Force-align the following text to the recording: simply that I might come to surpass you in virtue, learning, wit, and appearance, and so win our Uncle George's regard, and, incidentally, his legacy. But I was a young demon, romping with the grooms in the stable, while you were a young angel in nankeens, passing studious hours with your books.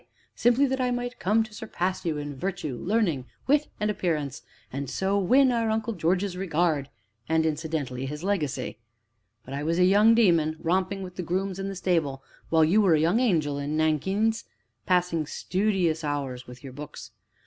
simply 0.33 0.65
that 0.65 0.81
I 0.81 0.89
might 0.89 1.19
come 1.19 1.43
to 1.43 1.53
surpass 1.53 2.05
you 2.07 2.17
in 2.17 2.35
virtue, 2.35 2.75
learning, 2.75 3.27
wit, 3.45 3.67
and 3.79 3.91
appearance, 3.91 4.41
and 4.73 4.89
so 4.89 5.19
win 5.19 5.51
our 5.51 5.69
Uncle 5.69 5.93
George's 5.93 6.35
regard, 6.35 6.89
and, 7.29 7.45
incidentally, 7.45 8.07
his 8.07 8.23
legacy. 8.23 8.79
But 9.45 9.53
I 9.53 9.61
was 9.61 9.77
a 9.77 9.85
young 9.85 10.15
demon, 10.15 10.55
romping 10.59 11.03
with 11.03 11.17
the 11.17 11.21
grooms 11.21 11.59
in 11.59 11.67
the 11.69 11.75
stable, 11.75 12.23
while 12.49 12.65
you 12.65 12.81
were 12.81 12.95
a 12.95 12.99
young 12.99 13.19
angel 13.19 13.59
in 13.59 13.77
nankeens, 13.77 14.45
passing 14.87 15.27
studious 15.27 16.03
hours 16.03 16.47
with 16.47 16.63
your 16.63 16.73
books. 16.73 17.11